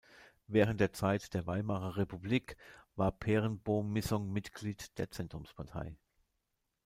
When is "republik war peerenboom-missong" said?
1.97-4.31